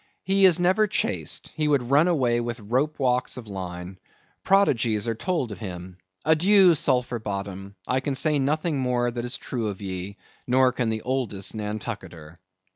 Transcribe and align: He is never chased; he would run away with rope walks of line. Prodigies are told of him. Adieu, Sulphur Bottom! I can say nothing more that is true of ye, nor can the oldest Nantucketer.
He 0.23 0.45
is 0.45 0.59
never 0.59 0.87
chased; 0.87 1.51
he 1.55 1.67
would 1.67 1.91
run 1.91 2.07
away 2.07 2.39
with 2.39 2.59
rope 2.59 2.97
walks 2.97 3.37
of 3.37 3.47
line. 3.47 3.99
Prodigies 4.43 5.07
are 5.07 5.13
told 5.13 5.51
of 5.51 5.59
him. 5.59 5.97
Adieu, 6.25 6.73
Sulphur 6.73 7.19
Bottom! 7.19 7.75
I 7.87 7.99
can 7.99 8.15
say 8.15 8.39
nothing 8.39 8.79
more 8.79 9.11
that 9.11 9.25
is 9.25 9.37
true 9.37 9.67
of 9.67 9.79
ye, 9.79 10.17
nor 10.47 10.71
can 10.71 10.89
the 10.89 11.03
oldest 11.03 11.53
Nantucketer. 11.53 12.39